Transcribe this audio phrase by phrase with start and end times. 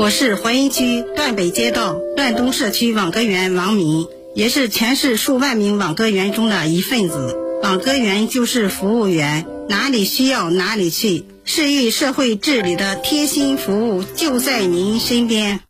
[0.00, 7.36] 我是淮阴区段北街道段东社区网格员王敏，也是全市数万名网格员中的一份子。
[7.62, 15.60] 网格员就是服务员，哪里需要哪里去，市域社会治理的贴心服务，就在您身边。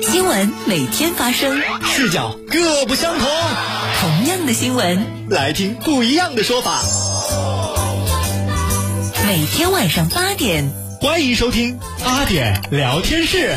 [0.00, 3.28] 新闻每天发生，视角各不相同，
[4.00, 6.80] 同样的新闻，来听不一样的说法。
[9.26, 13.54] 每天晚上八点，欢迎收听八点聊天室。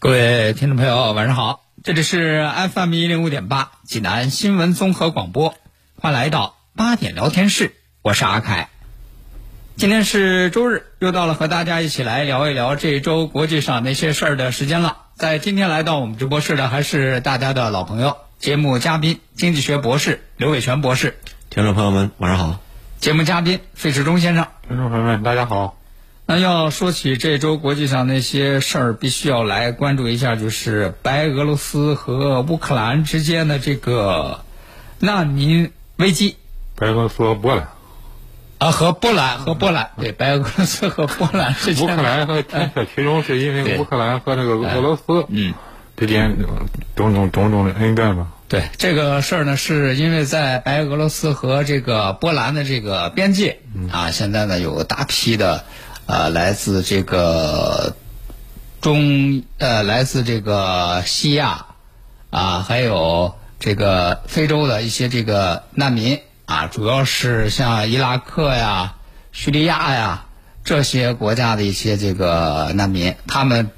[0.00, 2.44] 各位听众朋友，晚上好，这里是
[2.74, 5.54] FM 一零五点八济南新闻综合广播，
[6.00, 8.70] 欢迎来到八点聊天室，我是阿凯。
[9.76, 14.96] 今天是周日，又到了和大家一起来聊一聊这一周国际上那些事儿的时间了。
[15.14, 21.16] 在今天来到我们直播室的还是大家的老朋友，节目嘉宾经济学博士刘伟全博士。
[21.50, 22.65] 听众朋友们，晚上好。
[23.06, 24.48] 节目嘉宾费世忠先生。
[24.66, 25.78] 听众朋友们，大家好。
[26.26, 34.40] 那要说起这周国际上那些事儿，必须要来关注一下，就是白俄罗斯和乌克兰之间的这个
[34.98, 36.36] 难民危机。
[36.74, 37.68] 白俄罗斯和波兰
[38.58, 41.84] 啊，和波兰和波兰对，白俄罗斯和波兰之间。
[41.84, 45.54] 乌克兰和牵扯其中，是因为乌克兰和这个俄罗斯嗯
[45.96, 46.36] 之间
[46.96, 48.26] 种种种种的恩怨吧。
[48.48, 53.58] 对这个事儿呢，是因为在白俄罗斯和这个波兰的这个边界
[53.90, 55.64] 啊，现在呢有大批的。
[56.08, 57.96] 呃，来自这个
[58.80, 61.66] 中呃，来自这个西亚
[62.30, 68.94] 啊，还有这个非洲的一些这个难民啊，主要是像伊拉克呀、
[69.32, 70.26] 叙利亚呀
[70.62, 73.72] 这些国家的一些这个难民，他们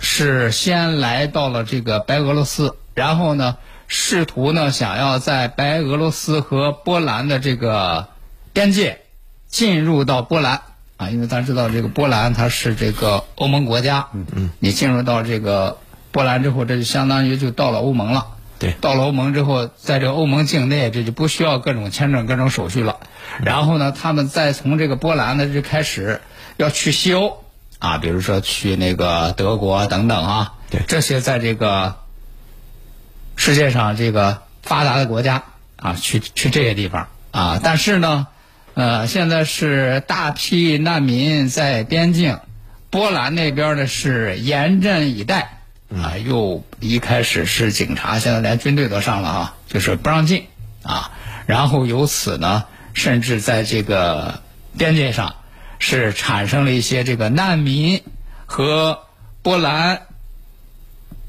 [0.00, 3.56] 是先来到了这个白俄罗斯，然后呢，
[3.94, 8.08] 试图呢想要在白俄罗斯和波兰的这个
[8.54, 9.02] 边界
[9.48, 10.62] 进入到波兰。
[10.96, 15.76] 啊，因为大家知道这个波兰它是这个欧盟国家，嗯嗯，你进入到这个
[16.10, 18.28] 波兰之后，这就相当于就到了欧盟了。
[18.58, 22.98] 对，到了欧盟之后，在这个欧盟境内，这就不需要各种签证、各种手续了。
[23.42, 26.22] 然后呢，他们再从这个波兰呢就开始
[26.56, 27.44] 要去西欧。
[27.78, 31.96] 啊，比如说去那个德国等等啊，对，这些在这个
[33.36, 35.44] 世界上这个发达的国家
[35.76, 38.26] 啊，去去这些地方啊，但是呢。
[38.74, 42.38] 呃，现在是大批难民在边境，
[42.88, 45.58] 波兰那边呢是严阵以待
[45.94, 50.46] 啊，又一开始是警察，现在连军队都上了啊，就是不让进
[50.82, 51.10] 啊，
[51.44, 54.40] 然后由此呢，甚至在这个
[54.78, 55.34] 边界上
[55.78, 58.02] 是产生了一些这个难民
[58.46, 59.00] 和
[59.42, 60.06] 波兰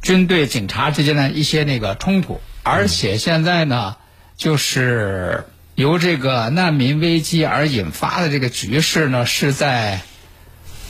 [0.04, 3.96] 军队警察之间的一些那个冲突，而且现在呢，
[4.38, 5.46] 就是。
[5.76, 10.02] 由这个难民危机而引发的这个局势呢，是在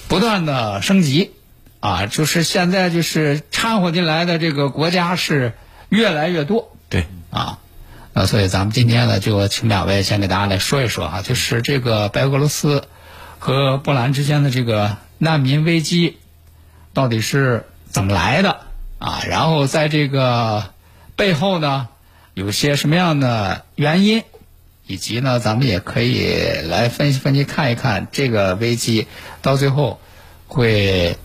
[0.10, 1.32] 不断的升级，
[1.80, 5.54] 啊，就是现在就是掺和进来的这个国家是
[5.88, 6.76] 越来越多。
[6.90, 7.60] 对，啊，
[8.12, 12.84] 那所以咱们今天呢，就请两位先给大家来说一说哈，就是这个白俄罗斯
[13.40, 16.18] 和波兰之间的这个难民危机
[16.94, 18.60] 到底是怎么来的
[19.00, 19.24] 啊？
[19.30, 20.72] 然后在这个
[21.16, 21.88] 背后呢，
[22.34, 24.24] 有些什么样的原因？
[24.86, 26.36] 以及呢，咱们也可以
[26.68, 29.08] 来分析分析，看一看这个危机
[29.42, 30.02] 到最后
[30.48, 31.16] 会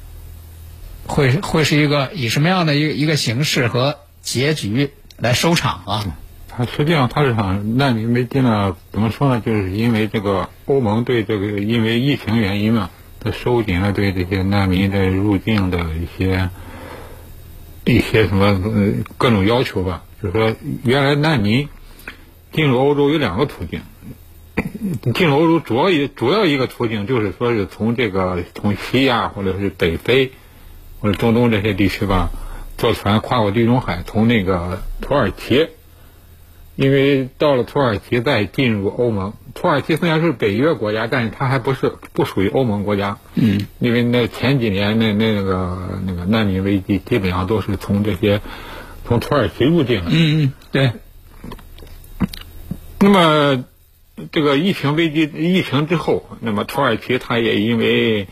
[1.07, 6.17] 会会是一个以什么样的一个一个形式和结局来收场啊？
[6.47, 9.42] 它实际上它是场难民危机呢，怎么说呢？
[9.45, 16.48] 就是因为这个欧盟对这个因为疫情原因嘛，它收紧了对这些难民的入境的一些
[17.93, 18.61] 一些什么
[19.17, 20.05] 各种要求吧。
[20.23, 21.69] 就是说，原来难民。
[22.51, 23.83] 进入欧洲有两个途径，
[25.15, 30.33] 进入欧洲主要一主要一个途径就是说是从这个从西亚或者是北非
[30.99, 32.31] 或者中东这些地区吧，
[32.79, 35.69] 坐船跨过地中海，从那个土耳其，
[36.75, 39.35] 因为到了土耳其再进入欧盟。
[39.60, 43.19] 土耳其虽然是北约国家，但是它还不是不属于欧盟国家。
[43.34, 43.66] 嗯。
[43.81, 48.41] 因为那前几年那那个那个难民危机，基本上都是从这些
[49.05, 50.10] 从土耳其入境的。
[50.13, 50.93] 嗯嗯，对。
[53.01, 53.65] 那么
[54.31, 58.28] 这个疫情危机疫情之后，那么土耳其它也因为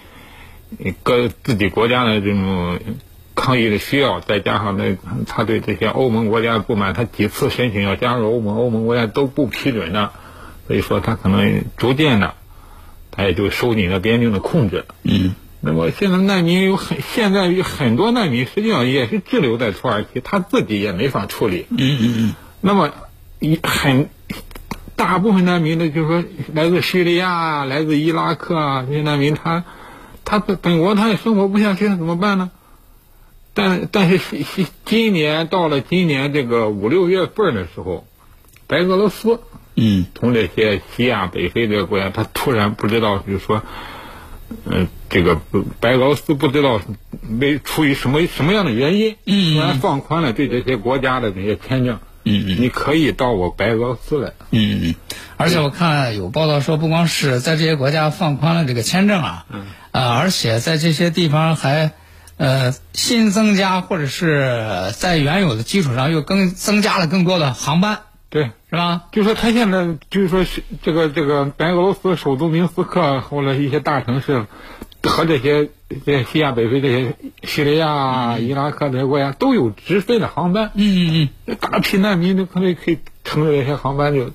[1.02, 2.78] 各自己国家的这种
[3.34, 4.96] 抗疫的需要，再加上那
[5.26, 10.12] 他对这些欧盟国家的不满，他几次申请要加入欧盟，欧盟国家都不批准的，
[10.66, 12.34] 所以说他可能逐渐的，
[13.10, 14.84] 他也就收紧了边境的控制。
[15.02, 15.34] 嗯。
[15.60, 21.66] 那么现在难民有很，现在有很多难民实际上也是滞留在土耳其，他自己也没法处理。
[21.70, 22.34] 嗯嗯嗯。
[22.60, 22.92] 那么
[23.40, 24.08] 一很
[24.94, 29.64] 大部分难民呢，就是说来自叙利亚啊，来自伊拉克啊这些难民，他
[30.24, 32.50] 他本国他也生活不下去，怎么办呢？
[33.54, 34.20] 但但是
[34.84, 38.06] 今年到了今年这个五六月份的时候，
[38.66, 39.40] 白俄罗斯
[39.76, 40.06] 嗯。
[40.18, 43.62] 从这些西亚、北非这个国家，他突然不知道就是说。
[44.64, 45.40] 嗯，这个
[45.80, 46.80] 白俄罗斯不知道
[47.20, 49.56] 没出于什么什么样的原因，嗯。
[49.56, 52.44] 突然放宽了对这些国家的这些签证，嗯。
[52.46, 54.94] 嗯，你可以到我白俄罗斯来，嗯嗯，
[55.36, 61.90] 而且我看有报道说，不光是在这些国家放宽了这个签证啊，嗯，啊，而且在这些地方还
[62.36, 68.02] 呃新增加或者是在原有的基础上又更增加了更多的航班，
[68.36, 69.04] 对，是吧？
[69.12, 74.44] 就说他现在就是说是这个这个白俄罗斯首都明斯克或者一些大城市
[75.02, 75.70] 和这些
[76.04, 84.32] 这些西亚、北非这些叙利亚、伊拉克这些国家都有直飞的航班，嗯嗯嗯大批难民都可能可以乘着这些航班就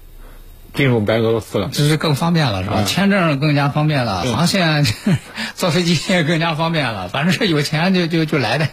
[0.74, 1.72] 进入白俄罗斯了嗯，。
[1.72, 2.78] 这是更方便了，是吧？
[2.78, 4.84] 啊签证更加方便了，航线
[5.54, 8.68] 坐飞机也更加方便了，反正是有钱就就就来的。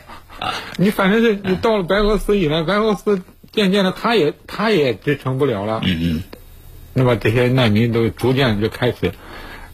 [0.77, 3.23] 你反正是你到了白俄罗斯以来，白俄罗斯
[3.53, 5.81] 渐渐的他也他也支撑不了了。
[5.85, 6.23] 嗯嗯
[6.95, 9.13] 那么这些难民都逐渐就开始，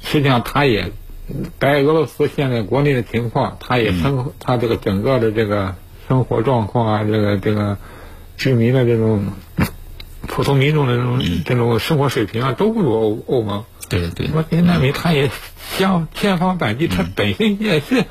[0.02, 0.92] 实际上他也，
[1.58, 5.74] 白俄罗斯现在国内的情况，他也生活，他这个整个的这个
[6.06, 7.78] 生活状况啊，这个这个
[8.36, 9.32] 居民的这种
[10.26, 13.64] 普通民众的这种这种生活水平啊，都不如欧欧盟。
[13.88, 15.30] 对对那么这些难民他也
[15.78, 18.04] 想千方百计，他本身也是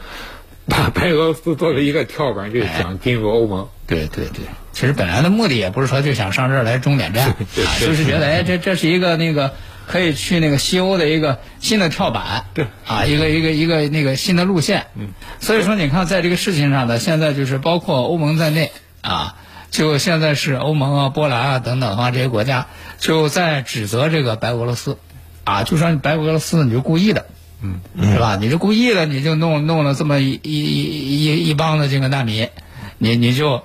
[0.66, 3.70] 把白俄罗斯作为一个跳板，就想进入欧盟。
[3.86, 7.36] 对对对，其实本来的目的也不是说就想上这儿来终点站，啊，
[7.80, 9.54] 就是觉得哎，这这是一个那个
[9.86, 14.88] 可以去那个西欧的一个新的跳板，对啊，一个一个一个那个新的路线。
[14.96, 15.10] 嗯，
[15.40, 18.72] 所以说你看，在这个事情上呢，现在就是包括欧盟在内
[19.02, 19.36] 啊，
[19.70, 22.68] 就现在是欧盟啊、波兰啊等等啊这些国家
[22.98, 24.98] 就在指责这个白俄罗斯，
[25.44, 27.28] 啊，就说你白俄罗斯你就故意的。
[27.66, 27.80] 嗯，
[28.12, 28.38] 是吧？
[28.42, 32.50] 你是故意的，你就弄弄了这么一一一一一帮的这个难民，
[32.98, 33.64] 你你就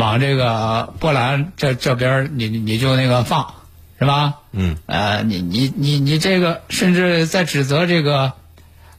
[0.00, 3.52] 往这个波兰这这边你你就那个放，
[3.98, 4.36] 是吧？
[4.52, 4.76] 嗯。
[4.86, 8.32] 呃，你你你你这个甚至在指责这个，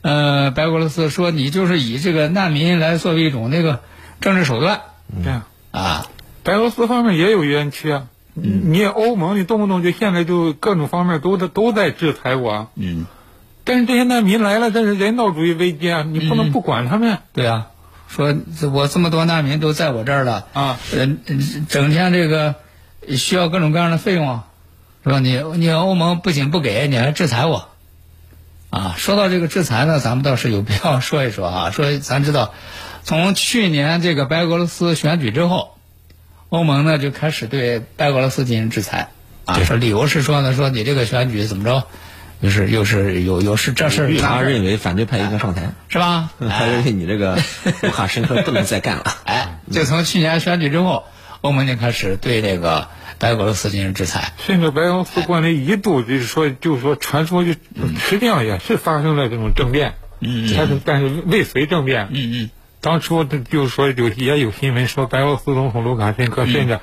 [0.02, 3.80] 呃，白俄罗斯说你就是以这个难民来作为一种那个
[4.20, 4.80] 政治手段
[5.24, 5.42] 这样。
[5.72, 6.06] 啊，
[6.44, 8.04] 白俄罗斯方面也有冤屈啊。
[8.34, 12.68] 你欧盟，你动不动就现在就各种方面都在都在制裁我。
[12.76, 13.04] 嗯，
[13.64, 17.18] 但是这些难民来了，这是人道主义危机啊，你不能不管他们。
[17.34, 17.71] 对啊，
[18.14, 18.36] 说
[18.70, 21.16] 我这么多难民都在我这儿了啊，呃，
[21.70, 22.56] 整天这个
[23.08, 24.44] 需要各种各样的费用啊，
[25.02, 25.18] 是吧？
[25.18, 27.70] 你你欧盟不仅不给，你还制裁我，
[28.68, 32.52] 啊，说到这个制裁呢，咱们倒是有必要说一说啊，说咱知道，
[33.02, 35.78] 从去年这个白俄罗斯选举之后，
[36.50, 39.08] 欧盟呢就开始对白俄罗斯进行制裁，
[39.46, 41.86] 啊，说理由是说呢，说你这个选举怎么着，
[42.42, 46.30] 就是又是有有是这事儿他认为反对派应该上台，是吧？
[46.40, 47.38] 他认为你这个
[47.82, 49.04] 卢卡申科不能再干了。
[49.24, 51.04] 哎，就从去年选举之后，
[51.40, 54.32] 欧盟就开始对这个白俄罗斯进行制裁。
[54.44, 57.52] 甚至白俄罗斯官员一度就是说，就是说传说就
[58.00, 62.08] 实际上也是发生了这种政变，嗯但是但是未遂政变。
[62.10, 66.80] 嗯嗯当初这就是说有也有新闻说白俄罗斯总统卢卡申科甚至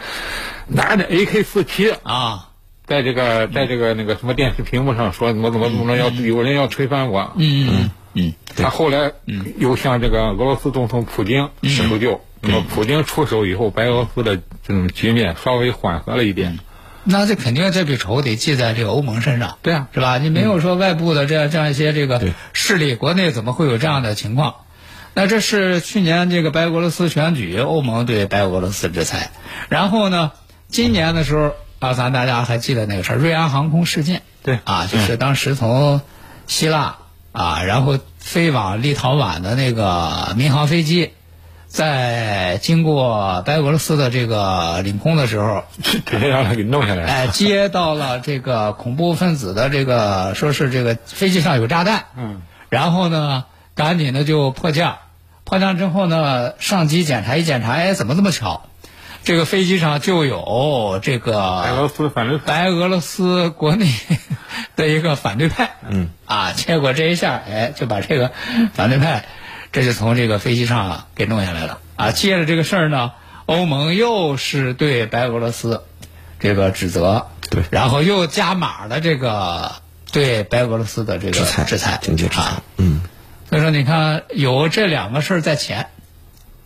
[0.68, 2.49] 拿着 AK 四七啊，
[2.90, 7.32] 在这个在这个那个什么电视屏幕上说怎么怎么怎么要有人要推翻我。
[7.38, 8.34] 嗯嗯嗯。
[8.56, 9.12] 他后来
[9.58, 16.60] 又向这个俄罗斯总统普京求救，那么普京出手以后，白俄罗斯的这种局面稍微缓和了一点。
[17.04, 20.18] 那这肯定这笔仇得记在这个欧盟身上，对啊，是吧？
[20.18, 24.56] 你没有说外部的这样这样一些这个势力，国内怎么会有这样的情况？
[25.14, 29.32] 那这是去年这个白俄罗斯选举，欧盟对白俄罗斯制裁。
[29.70, 30.34] 然后呢，
[30.68, 34.22] 今年的时候啊，咱大家还记得那个事儿，瑞安航空事件。
[34.44, 36.02] 对啊，就是当时从
[36.48, 36.98] 希腊
[37.32, 41.14] 啊，然后飞往立陶宛的那个民航飞机，
[41.68, 45.64] 在经过白俄罗斯的这个领空的时候，
[46.06, 47.08] 直接让他给弄下来了。
[47.08, 53.46] 哎，接到了这个恐怖分子的这个，说是这个飞机上有炸弹，嗯，然后呢，
[53.76, 54.98] 赶紧的就迫降，
[55.46, 58.64] 迫降之后呢，上机检查一检查，哎，怎么这么巧？
[59.30, 63.86] 这个飞机上就有这个白俄罗斯反对派，白俄罗斯国内
[64.76, 68.32] 的一个反对派，嗯，啊，结果这一下，哎，就把这个
[68.74, 69.26] 反对派，
[69.72, 73.12] 这就从这个飞机上啊给弄下来了，啊，接着这个事儿呢，
[73.46, 75.84] 欧盟又是对白俄罗斯
[76.40, 77.62] 这个指责，对。
[77.70, 79.76] 然后又加码了这个
[80.12, 82.42] 对白俄罗斯的这个制裁制裁，经济制裁。
[82.42, 83.02] 啊，嗯，
[83.48, 85.92] 所以说，你看有这两个事儿在前，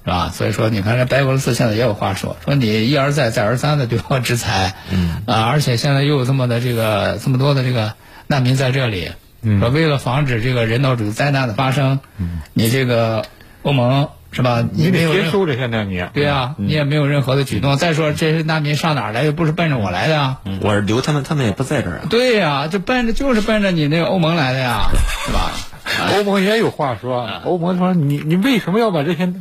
[0.05, 0.29] 是吧？
[0.33, 7.93] 所以说，你看这白俄罗斯现在也有话说，说你一而再再而三的对我制裁，嗯啊，而且现在又有这么的这个这么多的这个
[8.27, 13.23] 难民在这里，嗯，说为了防止这个人道主义灾难的发生，嗯，你这个
[13.61, 14.65] 欧盟是吧？
[14.73, 16.05] 你没有任得接收这些难民。
[16.13, 17.77] 对啊，你也没有任何的举动。
[17.77, 19.23] 再说这些难民上哪儿来？
[19.23, 20.39] 又不是奔着我来的啊。
[20.61, 22.01] 我是留他们，他们也不在这儿啊。
[22.09, 24.89] 对呀、就奔着就是奔着你那个欧盟来的呀，
[25.25, 25.51] 是吧？
[26.17, 29.31] 欧盟也有话说，欧盟说你你为什么要把这些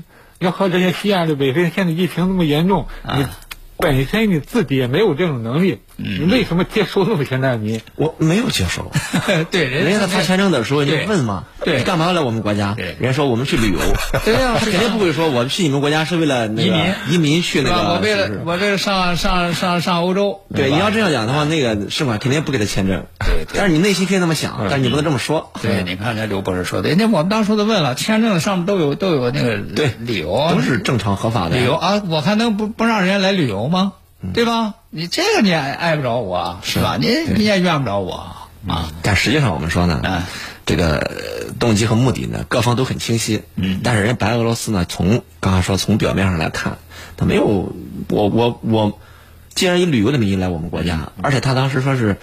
[0.42, 3.26] 要和这些西亚的北非现在疫情那么严重，你
[3.78, 7.80] 本身你自己也没有这种能力，你为什么接收那么些难民？
[7.96, 8.90] 我没有接收，
[9.50, 11.06] 对，人人家在发签证的时候，你对。
[11.06, 11.78] 问嘛，对。
[11.78, 12.74] 你干嘛来我们国家？
[12.74, 12.96] 对。
[12.98, 13.78] 人家说我们去旅游，
[14.24, 16.94] 对呀他肯定不会说我去你们国家是为了那个移民。
[17.10, 17.70] 移民去那？
[17.70, 23.04] 个，我为了我为了上上上上欧洲，对，你要这样讲的话，那个使馆肯定不给他签证。
[23.20, 23.58] 对对。
[23.58, 25.52] 但是你内心可以那么想，但是你不能这么说。
[25.60, 29.92] 对，你看人家刘博士说的，人家我们当初都问了，签证上面都有都有那个对。
[30.00, 33.92] 理由啊，都是正常合法的理由啊，我还能不不让人家来旅游吗？
[34.32, 34.74] 对吧？
[34.90, 36.96] 你这个你也碍不着我，是吧？
[37.00, 38.14] 你你也怨不着我
[38.68, 38.92] 啊。
[39.02, 40.22] 但实际上我们说呢，嗯
[40.64, 43.42] 这个呃动机和目的呢，各方都很清晰。
[43.56, 46.78] 嗯，但是人家白俄罗斯呢，从刚才说从表面上来看，
[47.16, 47.74] 他没有
[48.08, 48.98] 我我我，
[49.54, 52.16] 既然以旅游的名义来我们国家，而且他当时说是，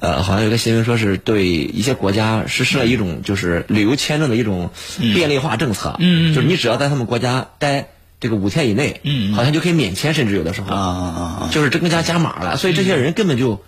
[0.00, 5.96] 呃，好像有个新闻说是对一些国家实施了一种就是旅游签证的一种便利化政策。
[5.98, 7.88] 嗯嗯就是你只要在他们国家待
[8.20, 11.48] 这个五天以内，嗯嗯好像就可以免签，甚至有的时候啊啊啊！
[11.52, 13.62] 就是这更加加码了，所以这些人根本就，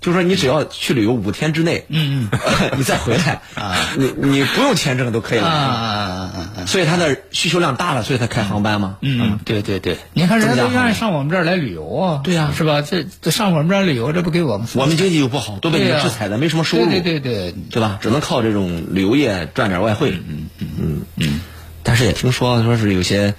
[0.00, 2.28] 就说你只要去旅游五天之内，嗯
[2.78, 6.66] 你再回来啊，你你不用签证都可以啊啊了，啊啊啊！
[6.66, 8.98] 所以他的需求量大了，所以他开航班嘛。
[9.00, 12.82] 嗯，对对对，你看人家都愿意上我们这儿来旅游啊，对呀是吧？
[12.82, 17.98] 这这上我们这儿旅游，这不给我们我们经济又不好，都被你制裁的，没什么收入，对对对对，对吧？
[18.00, 20.12] 只能靠这种旅游业赚点外汇。
[20.28, 21.40] 嗯嗯嗯。
[21.82, 23.34] 但是也听说说是有些，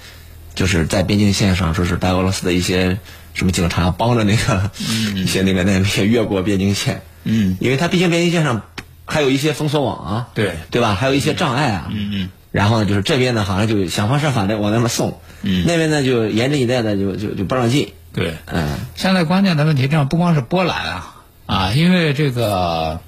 [0.60, 2.98] 就是在边境线上，说是白俄罗斯的一些
[3.34, 4.70] 什么警察帮着那个
[5.16, 7.02] 一些那个难民越过边境线。
[7.24, 8.64] 嗯，因为它毕竟边境线上
[9.06, 10.96] 还有一些封锁网啊，对对吧？
[10.96, 11.88] 还有一些障碍啊。
[11.90, 12.30] 嗯嗯。
[12.52, 17.94] 然后呢，就是这边呢，好像就想方设法的往那边送，嗯那边呢就严阵以待的就就就不让进。
[18.12, 18.34] 对。
[18.48, 23.00] 嗯，现在关键的问题，这样不光是波兰啊啊，因为这个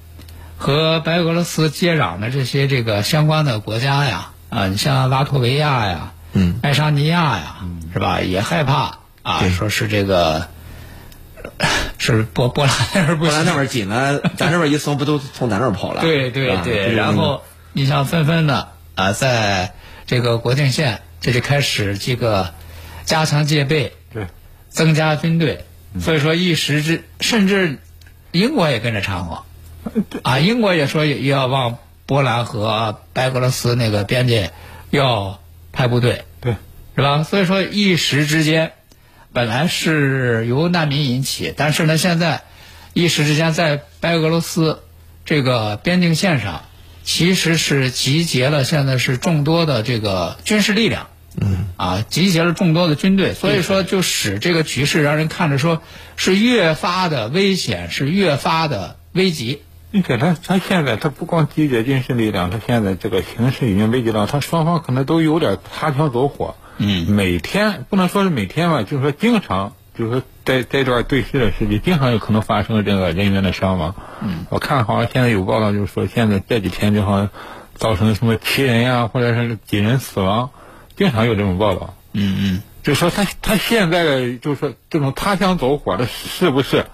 [0.56, 6.58] 和白俄罗斯接壤的这些这个相关的国家呀啊，你像拉脱维亚呀、嗯。
[6.62, 7.56] 爱沙尼亚呀，
[7.92, 8.20] 是吧？
[8.20, 9.50] 也害怕啊，对。
[9.50, 10.48] 说是这个
[11.98, 13.44] 是波波兰那边不行波兰。
[13.44, 16.00] 那边紧了， 咱这边一松，不都从咱这儿跑了？
[16.00, 19.74] 对对对，就是然后你像纷纷的啊，在
[20.06, 22.52] 这个国境线这就开始这个
[23.04, 24.26] 加强戒备，对，
[24.68, 25.64] 增加军队，
[26.00, 27.78] 所以说一时之，甚至
[28.32, 29.44] 英国也跟着掺和，
[30.22, 34.52] 啊，英国也说也也要往波兰和白俄罗斯那个边界
[34.90, 35.40] 要
[35.72, 36.56] 派部队，对，
[36.94, 37.22] 是吧？
[37.24, 38.72] 所以说一时之间，
[39.32, 42.42] 本来是由难民引起，但是呢，现在
[42.92, 44.82] 一时之间在白俄罗斯
[45.24, 46.62] 这个边境线上，
[47.04, 51.08] 其实是集结了现在是众多的这个军事力量，
[51.40, 55.82] 嗯，啊，集结了众多的军队，所以说就使这个局势让人看着说
[56.16, 59.62] 是越发的危险，是越发的危急。
[59.92, 66.56] 并且他他现在他不光集结军事力量，他现在这个形势已经危急到他双方可能都有点擦枪走火。
[66.78, 73.94] 嗯每天不能说是每天吧，就是说经常，就是说在在这段对峙的时期，经常有可能发生这个人员的伤亡。
[74.22, 77.28] 嗯，我看好像现在有报道，就是说现在这几天就好像
[77.74, 80.50] 造成什么七人呀、或者是几人死亡，
[80.96, 81.94] 经常有这种报道。
[82.12, 82.62] 嗯嗯。
[82.82, 86.86] 就说他他现在的就是说这种擦枪走火的，是不是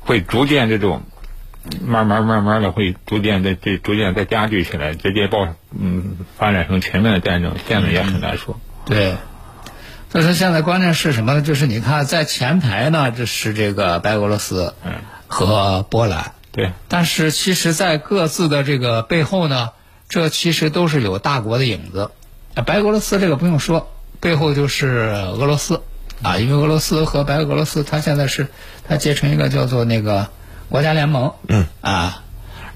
[0.00, 1.02] 会逐渐这种
[1.80, 8.58] 慢慢慢慢的会逐渐的这逐渐再加剧起来，直接爆嗯发展成全面的战争，现在也很难说。
[8.84, 9.16] 对，
[10.10, 11.42] 所以说现在关键是什么呢？
[11.42, 14.92] 就是你看在前排呢，这是这个白俄罗斯嗯
[15.28, 19.70] 和波兰，对，但是其实，在各自的这个背后呢，
[20.08, 22.10] 这其实都是有大国的影子。
[22.54, 23.90] 呃白俄罗斯这个不用说，
[24.20, 25.80] 背后就是俄罗斯
[26.22, 28.48] 啊，因为俄罗斯和白俄罗斯，它现在是
[28.86, 30.28] 它结成一个叫做那个
[30.72, 31.66] 国家联盟，嗯。
[31.82, 32.22] 啊，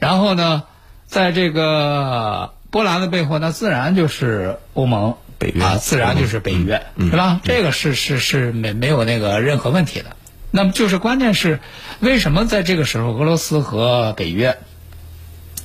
[0.00, 0.64] 然后呢，
[1.06, 5.64] 在这个波兰的背后，那自然就是欧盟北约。
[5.64, 7.10] 啊，自然就是北约，嗯。
[7.10, 7.40] 是吧？
[7.42, 10.14] 这个是是是没没有那个任何问题的。
[10.50, 11.58] 那么就是关键是，
[12.00, 14.58] 为什么在这个时候，俄罗斯和北约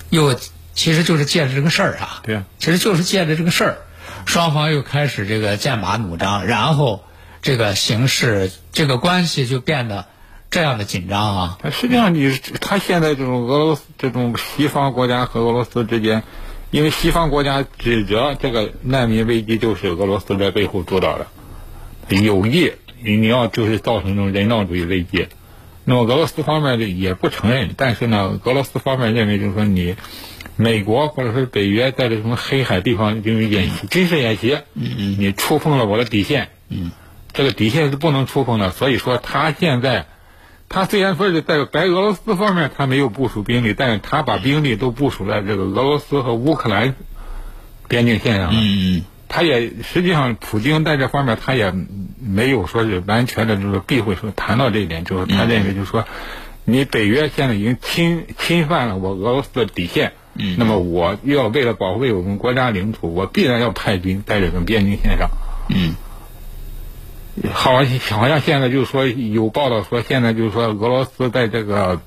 [0.09, 0.39] 又
[0.73, 2.45] 其实就是借着这个事儿啊，对啊。
[2.59, 3.77] 其实就是借着这个事儿，
[4.25, 7.03] 双方又开始这个剑拔弩张，然后
[7.41, 10.05] 这个形势这个关系就变得
[10.51, 11.57] 这样的紧张啊。
[11.71, 16.21] 实际上你，他现在这种俄罗斯这种西方国家和俄罗斯之间，
[16.69, 21.25] 因为西方国家指责这个难民危机就是俄罗斯在背后主导的，
[22.21, 25.27] 有意你要就是造成这种人道主义危机。
[25.83, 29.95] 那么俄罗斯方面的也不承认，但是呢，俄罗斯方面认为就是说你
[30.55, 36.91] 美国或者是北约在这什么黑海地方进行演习、军事演习，嗯嗯，你触碰了我的底线，嗯，
[37.33, 38.69] 这个底线是不能触碰的。
[38.69, 40.05] 所以说他现在，
[40.71, 46.95] 他虽然说是在白俄罗斯方面他没有部署兵力，但是他把兵力都部署在这个俄罗斯和乌克兰
[47.87, 48.59] 边境线上了。
[48.59, 51.73] 嗯他也实际上，普京在这方面他也
[52.19, 56.03] 没有说是完全的，就是避讳说谈到这一点，就是他认为就是说，
[56.65, 65.29] 你北约现在已经侵侵犯了我俄罗斯的底线，嗯，那么我要为了保卫我们国家领土，我必然要派兵在这个边境线上，
[65.69, 65.95] 嗯，
[67.53, 72.01] 好像好像现在就是说有报道说，现在就是说俄罗斯在这个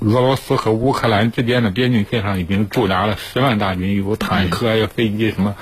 [0.00, 5.54] 俄罗斯和乌克兰之间的边境线上已经驻扎了十万大军，有坦克呀、飞机什么，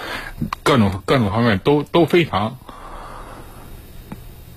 [0.62, 2.58] 各种各种方面都都非常，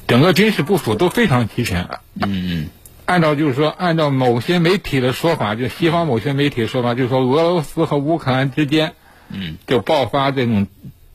[0.08, 1.88] 整个军事部署都非常齐全。
[2.16, 2.70] 嗯。
[3.08, 8.94] 按照就是说，按照某些媒体的说法，就西方某些媒体的说法，就是说俄罗斯和乌克兰之间，
[9.30, 10.66] 嗯，就爆发这种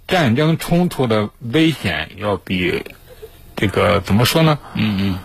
[0.07, 2.85] 战争冲突的危险要比
[3.61, 4.59] 这个怎么说呢？
[4.75, 5.19] 嗯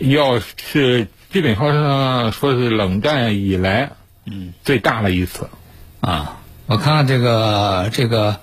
[0.00, 3.92] 嗯要是基本上说是冷战以来，
[4.26, 5.48] 嗯，最大的一次。
[6.00, 8.40] 啊，我看这个这个，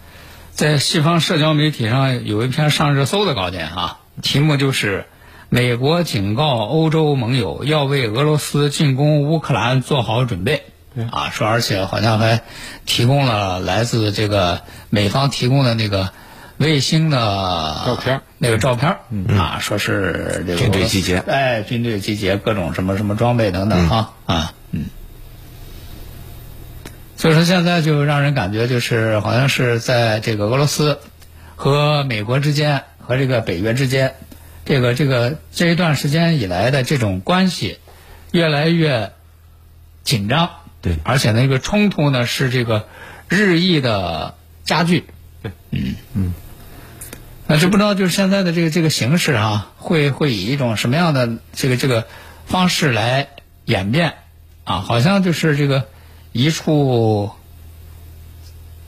[0.52, 5.06] 在西方社交媒体上有一篇上热搜的稿件啊，题目就是
[5.50, 10.64] “美国警告欧洲盟友要为俄罗斯进攻乌克兰做好准备”。
[11.12, 12.42] 啊，说而且好像还
[12.86, 16.10] 提供了来自这个美方提供的那个
[16.60, 19.26] 卫星的照片那个照片嗯。
[19.38, 21.18] 啊，说是这个军队集结。
[21.20, 24.86] 哎，军队集结各种什么什么装备等等哈啊，嗯。
[27.16, 31.00] 所以说现在就让人感觉就是好像是在这个俄罗斯
[31.56, 34.16] 和美国之间和这个北约之间，
[34.66, 37.80] 这个这个这一段时间以来的这种关系
[38.32, 39.12] 越来越
[40.04, 40.50] 紧张，
[40.82, 40.98] 对。
[41.04, 42.88] 而且呢这个冲突呢是这个
[43.28, 45.06] 日益的加剧，
[45.42, 45.96] 对，嗯。
[46.14, 46.34] 嗯，
[47.52, 52.08] 那就不知道就是现在的这个这个形势啊，会会以一种什么样的这个这个
[52.46, 53.30] 方式来
[53.66, 54.14] 演变
[54.66, 54.82] 啊？
[54.82, 55.88] 好像就是这个
[56.32, 57.32] 一触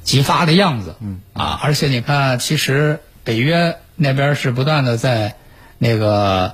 [0.04, 5.38] 即发的样子，嗯啊，而且你看，其实北约那边是不断的在
[5.80, 6.54] 那个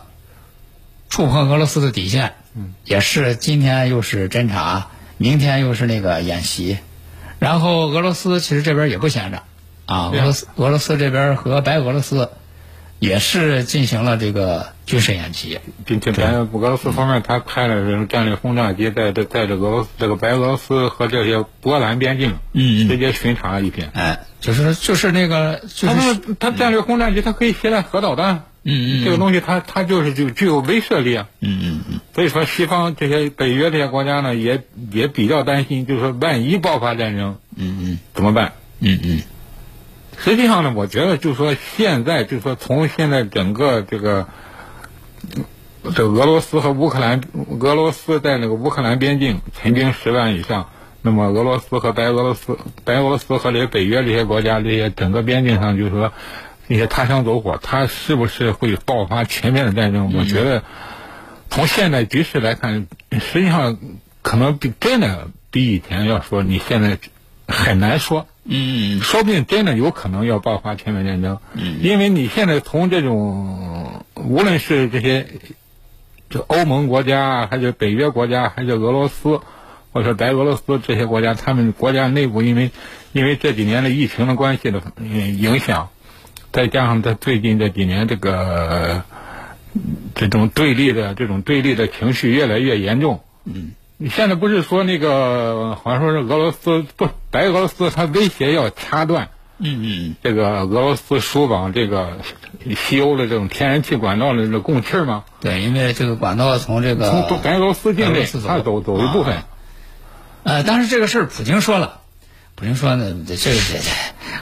[1.09, 6.77] 触碰俄罗斯的底线，嗯，也是今天又是侦察，明天又是那个演习，
[7.39, 9.43] 然后俄罗斯其实这边也不闲着，
[9.87, 12.29] 啊，俄罗斯俄罗斯这边和白俄罗斯
[12.99, 23.91] 也是进行了这个军事演习，并且白俄罗斯方面，他派了这种战略轰炸机在在在这个俄罗斯这个白俄罗斯和这些波兰边境，嗯嗯直接巡查了一遍。
[23.93, 31.27] 哎，就是就是那个就他是们他战略轰炸机，它可以携带核导弹，嗯嗯这个东西它它就是就具有威慑力啊。
[31.39, 38.53] 嗯嗯嗯所以说，西方这些北约这些国家呢，也也比较担心，就是说万一爆发战争嗯嗯怎么办？
[38.79, 39.21] 嗯嗯
[40.19, 44.27] 实际上呢，我觉得就说，现在就说，从现在整个这个
[45.95, 47.21] 这俄罗斯和乌克兰，
[47.59, 50.69] 俄罗斯在那个乌克兰边境陈兵十万以上，
[51.03, 56.11] 那么俄罗斯和白俄罗斯、白俄罗斯和这些北约这些国家，这些整个边境上，就是说
[56.65, 60.11] 那些擦枪走火，它是不是会爆发全面的战争？
[60.17, 60.63] 我觉得
[61.49, 63.77] 从现在局势来看，实际上
[64.23, 66.97] 可能比真的比以前要说，你现在
[67.47, 68.25] 很难说。
[68.49, 71.39] 嗯说不定真的有可能要爆发全面战争。
[71.53, 75.27] 嗯，因为你现在从这种无论是这些
[76.29, 79.41] 这欧盟国家，还是北约国家，还是俄罗斯，
[79.91, 82.71] 或者说白俄罗斯这些国家，他们国家内部因为
[83.11, 85.89] 因为这几年的疫情的关系的嗯影响，
[86.53, 89.03] 再加上在最近这几年这个
[90.15, 93.21] 这种对立的这种对立的情绪越来越严重。
[93.43, 93.71] 嗯。
[93.99, 102.19] 你现在不是说那个好像说是俄罗斯不白俄罗斯，他威胁要掐断嗯嗯这个俄罗斯输往这个
[102.75, 105.23] 西欧的这种天然气管道的这个供气儿吗？
[105.41, 109.45] 对，因为这个管道从这个从白俄罗斯境内他走走一部分啊。
[110.43, 112.01] 呃，但是这个事儿，普京说了，
[112.53, 113.89] 普京说呢，这这个这这，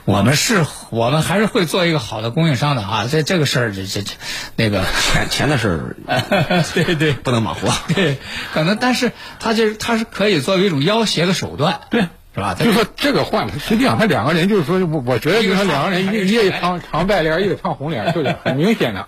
[0.05, 3.07] 我们是，我们还是会做一个好的供应商的啊。
[3.09, 4.11] 这这个事儿，这这这
[4.55, 5.95] 那个钱钱的事儿
[6.73, 7.67] 对对不能马虎。
[7.93, 8.17] 对，
[8.53, 12.01] 可能，但是它就是它是可以作为一种要挟的手段，对，
[12.35, 12.53] 是吧？
[12.53, 19.07] 就是说这个换，实际上他两个人就是说，我我觉得就是说两个人， 一一个唱唱白脸，一个唱红脸，就是很明显的。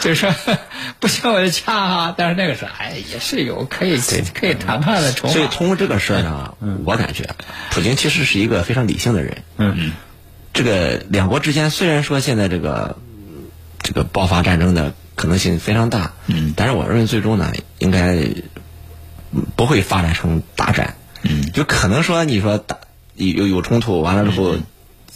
[0.00, 0.34] 就是说
[1.00, 3.98] 不行我就掐哈，但是那个是哎也是有可以
[4.34, 5.32] 可以谈判的筹码。
[5.32, 7.30] 所以通过这个事儿呢，我感觉
[7.70, 9.42] 普京其实是一个非常理性的人。
[9.56, 9.92] 嗯嗯，
[10.56, 12.96] 这个两国之间虽然说现在这个
[13.82, 18.26] 这个爆发战争的可能性非常大，嗯，但是我认为最终呢，应该
[19.54, 20.96] 不会发展成大战。
[21.22, 22.78] 嗯，就可能说你说打
[23.16, 24.56] 有有冲突完了之后，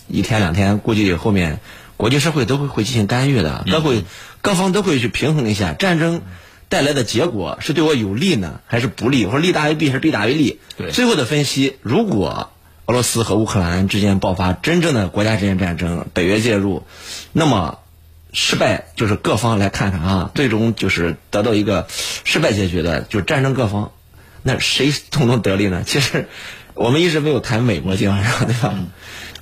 [0.09, 1.61] 一天两天，估计后面
[1.97, 4.05] 国际社会都会会进行干预的，都会
[4.43, 6.21] 各方都会去平衡一下战争
[6.69, 10.61] 带来的结果是对我有利呢，还是不利，或者利大于弊还是弊大于利？
[10.77, 10.91] 对。
[10.91, 12.53] 最后的分析，如果
[12.91, 16.83] 俄罗斯和乌克兰之间爆发真正的国家之间战争，北约介入，
[17.31, 17.79] 那么
[18.33, 21.87] 失败就是各方来看看啊，最终就是得到一个
[22.25, 23.93] 失败结局的，就是战争各方，
[24.43, 25.85] 那谁从中得利呢？
[25.87, 26.27] 其实
[26.75, 28.75] 我们一直没有谈美国今晚上，对吧？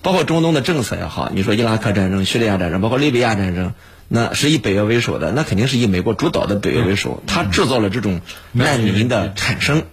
[0.02, 3.72] 包括中东的政策也好，你说伊拉克战争、叙利亚战争，包括利比亚战争，
[4.08, 8.20] 那是以北约为首的，那肯定是以美国主导的北约为首，他制造了这种
[8.52, 9.84] 难民的产生，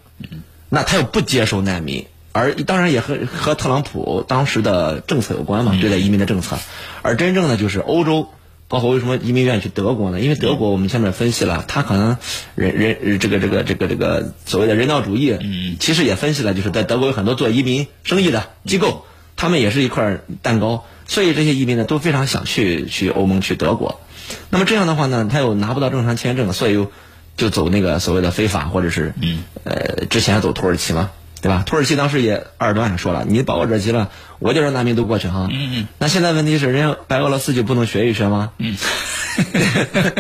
[0.68, 6.58] 那他又不接受难民，而当然也和和特朗普当时的政策有关嘛，对待移民的政策，
[7.02, 8.28] 而真正的就是欧洲。
[8.68, 10.20] 包括为什么移民愿意去德国呢？
[10.20, 12.18] 因为德国我们前面分析了，他可能
[12.56, 24.02] 人人这个这个这个这个所谓的人道主义，嗯，其实也分析了，就是在德国有很多做移民生意的机构，他们也是一块蛋糕，所以这些移民呢都非常想去去欧盟去德国。
[24.50, 26.92] 那么这样的话呢，他又拿不到正常签证，所以又
[27.38, 31.12] 就走那个所谓的非法或者是嗯呃之前走土耳其嘛，
[31.46, 31.62] 对吧？
[31.64, 35.48] 土耳其当时也埃尔多安也说了，你把我惹急了，我就让难民都过去哈。
[35.52, 35.88] 嗯嗯。
[36.00, 38.52] 那现在问题是，人家白俄罗斯就不能学一学吗？
[38.58, 38.76] 嗯。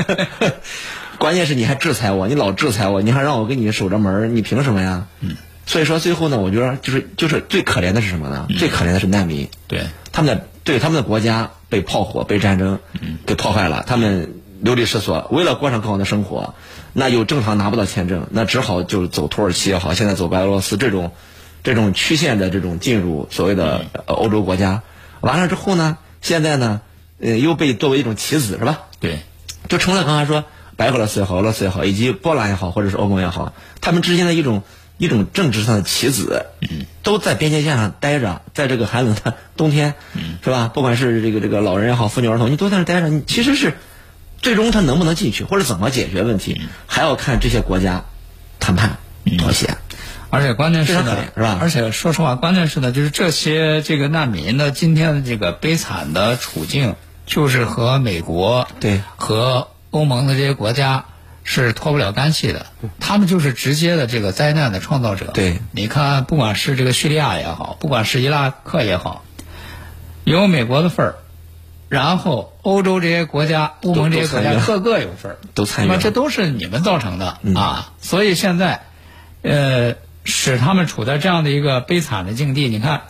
[1.18, 5.08] 关键是你还制裁我，你老制裁我，你还让我给你守着门儿，你凭什么呀？
[5.22, 5.36] 嗯。
[5.66, 8.46] 所以说最后呢，我觉得就是就是最可怜的是什么呢？
[8.60, 9.50] 最可怜的是难民。
[9.68, 9.82] 对。
[10.12, 12.78] 他们的对他们的国家被炮火、被战争
[13.26, 16.54] 给破坏了，他们流离失所，为了过上更好的生活，
[16.98, 21.12] 那又正常拿不到签证，那只好就走土耳其也好，现在走白俄罗斯这种
[21.62, 24.82] 这种曲线的这种进入所谓的呃欧洲国家，
[25.20, 26.80] 完了之后呢，现在呢，
[27.20, 28.84] 呃，又被作为一种棋子是吧？
[29.02, 29.20] 对，
[29.68, 30.46] 就成了刚才说
[30.78, 34.64] 白俄罗斯也好，俄罗斯也好，以及波兰也好，或者是欧盟也好，他们之间的一种
[34.98, 36.46] 一种政治上的棋子，
[37.04, 39.96] 都在边界线上待着，在这个寒冷的冬天，
[40.44, 40.72] 是吧？
[40.74, 43.74] 不管是这个这个老人也好，妇女儿童，你都在那待着，你其实是
[44.46, 48.06] 最终他能不能进去，或者怎么解决问题，还要看这些国家
[48.60, 49.00] 谈判
[49.40, 49.76] 妥协。
[50.30, 51.58] 而且关键是呢，是吧？
[51.60, 56.94] 而且说实话，关键是呢，就是这些这个难民的今天的这个悲惨的处境，
[57.26, 59.02] 就是和美国对。
[59.16, 61.06] 和欧盟的这些国家
[61.44, 62.68] 是脱不了干系的，
[63.00, 65.32] 他们就是直接的这个灾难的创造者。
[65.34, 65.60] 对。
[65.72, 69.26] 你看，不管是这个叙利亚也好，不管是伊拉克也好，
[70.24, 71.16] 有美国的份儿，
[71.96, 77.94] 然后欧洲这些国家、欧盟这些国家各个有份儿，都参与了那么这都是你们造成的、嗯啊！
[78.02, 78.82] 所以现在，
[79.42, 82.68] 呃，使他们处在这样的一个悲惨的境地。
[82.68, 83.04] 你看，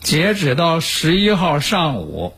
[0.00, 2.34] 截止到十一号上午，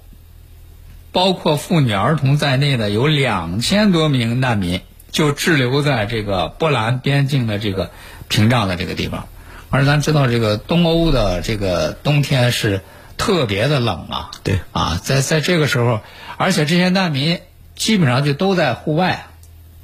[1.13, 7.91] 包括妇女儿童在内的有两千多名难民就滞留在这个波兰边境的这个
[8.29, 9.27] 屏障的这个地方。
[9.69, 12.81] 而咱知道，这个东欧的这个冬天是
[13.17, 14.31] 特别的冷啊。
[14.43, 16.01] 对啊，在在这个时候，
[16.37, 17.41] 而且这些难民
[17.75, 19.27] 基本上就都在户外，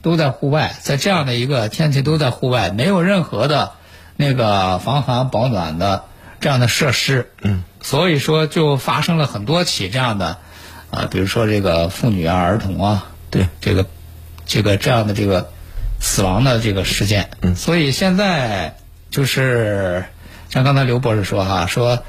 [0.03, 3.73] 都在户外，在这样的一个天气都在户外，没有任何的
[4.17, 6.05] 那个防寒保暖的
[6.41, 7.31] 这样的设施。
[7.43, 10.39] 嗯，所以说就发生了很多起这样的，
[10.91, 13.87] 啊，比如说这个妇女啊、儿童啊，对这个
[14.47, 15.51] 这个这样的这个
[16.01, 17.31] 死亡的这个事件。
[17.43, 18.77] 嗯所以现在
[19.11, 20.05] 就是
[20.51, 22.03] 像刚才刘博士说哈、说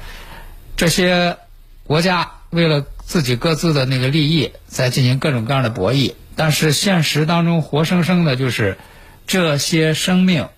[0.76, 1.36] 这些
[1.84, 8.78] 国家为了自己各自的那个利益，在进行各种各样的博弈，但是现实当中活生生的就是
[9.26, 10.48] 这些生命，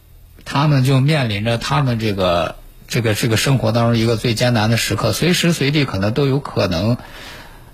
[0.45, 2.57] 他们就面临着他们这个
[2.89, 6.97] 这个这个生活当中一个最艰难的时刻，随时随地可能都有可能。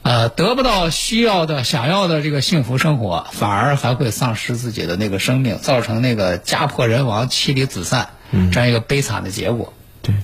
[0.03, 8.11] 呃，得不到需要的、想要的这个幸福生活，反而还会丧失自己的那个生命，造成那个家破人亡、妻离子散
[8.51, 9.75] 这样一个悲惨的结果。
[10.01, 10.15] 对，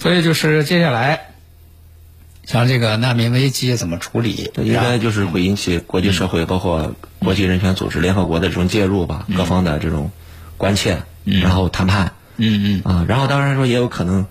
[0.00, 1.33] 所以就是接下来，
[2.46, 4.50] 像这个难民危机怎么处理？
[4.54, 10.10] 这应该就是会引起国际社会，包括国际人权组织、联合国的这种介入吧，各方的这种
[10.56, 12.12] 关切，然后谈判。
[12.36, 12.92] 嗯嗯。
[12.92, 14.26] 啊，然后当然说也有可能，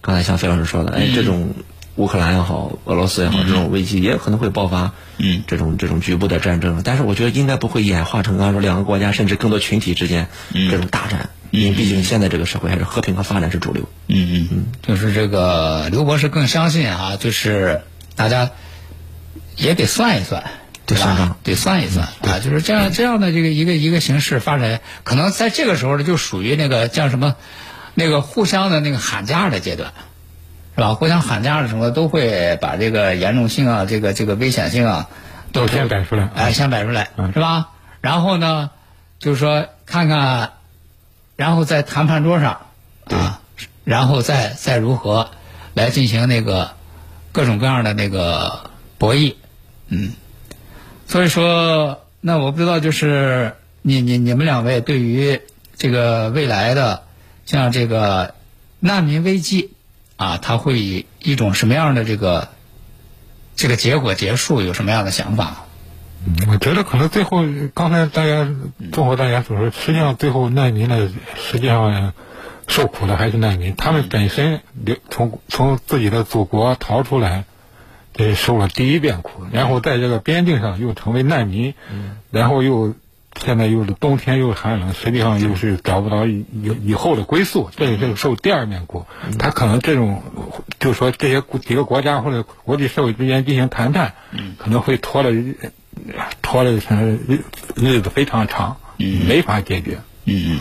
[0.00, 1.54] 刚才像费老师说的，哎，这种
[1.96, 6.82] 乌克兰也好，俄罗斯也好，这种危机也有可能会爆发，嗯，这种这种局部的战争。
[6.84, 13.88] 但是我觉得应该不会演化成刚才说两个国家甚至更多群体之间这种大战，因为毕竟现在这个社会还是和平和发展是主流。
[14.08, 17.82] 嗯嗯嗯，就是这个刘博士更相信啊，就是
[18.14, 18.50] 大家
[19.56, 20.44] 也得算一算。
[20.88, 21.36] 对吧？
[21.42, 27.34] 得算一算啊，就是这样这样的这个一个一个形式发展，可能在这个时候呢，就属于那个叫什么，
[27.94, 29.92] 那个互相的那个喊价的阶段，
[30.76, 30.94] 是吧？
[30.94, 35.08] 互相喊价的时候，都会把这个严重性啊，这个这个危险性啊，
[35.50, 36.30] 都先摆出来。
[36.36, 37.70] 哎，先摆出来，嗯是吧？
[38.00, 38.70] 然后呢，
[39.18, 40.52] 就是说看看，
[41.36, 42.66] 然后在谈判桌上
[43.04, 43.40] 啊，
[43.84, 45.30] 然后再再如何
[45.74, 46.72] 来进行那个
[47.32, 49.34] 各种各样的那个博弈，
[49.88, 50.12] 嗯。
[51.06, 55.40] 所以说，那我不知道，就是你你你们两位对于
[55.76, 57.04] 这个未来的
[57.44, 58.34] 像这个
[58.80, 59.74] 难民危机
[60.16, 62.48] 啊，它会以一种什么样的这个
[63.54, 65.65] 这个结果结束，有什么样的想法？
[66.26, 68.48] 嗯我觉得可能最后，刚才大家
[68.92, 72.12] 综合大家所说，实际上最后难民呢，实际上
[72.66, 77.44] 受苦的还是难民，他们本身流从从自己的祖国逃出来。
[78.18, 81.74] 这受了第一遍苦，然后在这个边境上又成为难民，
[82.30, 82.94] 然后又
[83.38, 86.46] 现在又是冬天又寒冷，实际上又是找不到以
[86.82, 89.04] 以后的归宿，这也是受第二遍苦。
[89.38, 90.22] 他可能这种，
[90.80, 94.14] 就是说这些几个国家或者国际社会之间进行谈判，
[94.56, 95.30] 可能会拖了
[96.56, 96.80] 拖了日
[97.74, 99.98] 日子非常长，嗯没法解决。
[100.24, 100.60] 嗯嗯。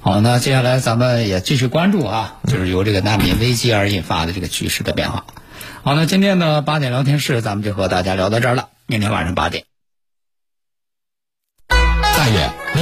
[0.00, 5.26] 好，那接下来咱们也继续关注啊，就是由这个难民危机而引发的这个局势的变化。
[5.84, 8.70] 好，那今天的八点聊天室，咱们就和大家聊到这儿了。
[8.86, 9.64] 明天晚上八点。
[11.68, 12.50] 大爷，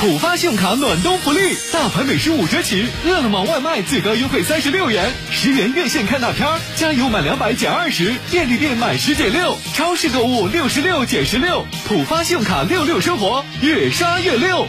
[0.00, 14.68] 浦发信用卡暖冬福利，大盘美食五折起，饿了么外卖最高优惠三十六元，十元院线看大片儿，加油满两百减二十，便利店满十减六，超市购物六十六减十六，浦发信用卡六六生活，越刷越六。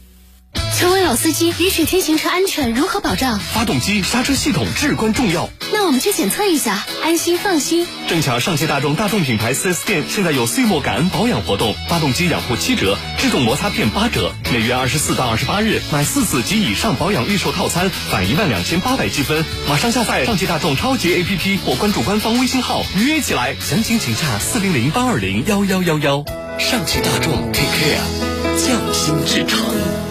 [0.81, 3.37] 请问老司机，雨雪天行车安全如何保障？
[3.37, 5.47] 发动机刹车系统至关重要。
[5.71, 7.85] 那我们去检测一下，安心放心。
[8.09, 14.33] 正巧上汽大众大众品牌 4S 店现在有岁末感恩保养活动，发动机养护七折，制动摩擦片八折。
[14.51, 19.45] 每月二十四到二十八日买四次及以上保养预售套餐返一万两千八百积分。
[19.69, 26.25] 马上下载上汽大众超级 APP 或关注官方微信号预约起来，详情请洽四零零八二零幺幺幺幺。
[26.57, 30.10] 上汽大众 Take Care，匠心制成。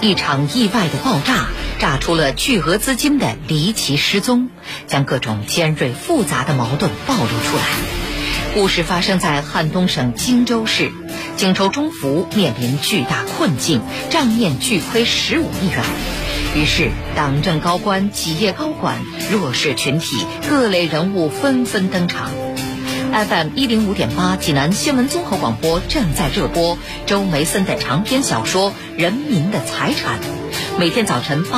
[0.00, 1.48] 一场意外的爆炸，
[1.80, 4.48] 炸出了巨额资金的离奇失踪，
[4.86, 7.64] 将各种尖锐复杂的矛盾暴露出来。
[8.54, 10.92] 故事发生在汉东省荆州市，
[11.36, 15.84] 荆州中福面临巨大困境，账面巨亏十五亿元。
[16.54, 22.30] 于是，党政高官、企业高管、弱势群体、各类人物纷纷登场。
[23.12, 30.18] FM 一零五点八，济南新闻综合广播正在热播周梅森的长篇小说《人民的财产》，
[30.78, 31.56] 每天早晨八。